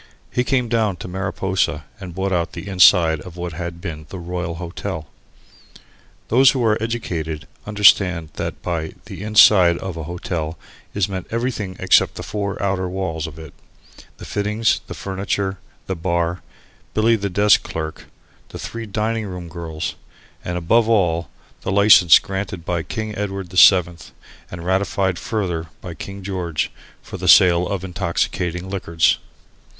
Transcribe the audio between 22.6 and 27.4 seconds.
by King Edward VII., and ratified further by King George, for the